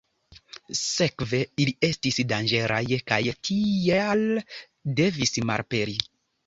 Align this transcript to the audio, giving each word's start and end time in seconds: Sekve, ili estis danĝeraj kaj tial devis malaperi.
Sekve, 0.79 1.41
ili 1.65 1.75
estis 1.89 2.19
danĝeraj 2.33 2.81
kaj 3.13 3.21
tial 3.51 4.27
devis 5.03 5.39
malaperi. 5.53 6.01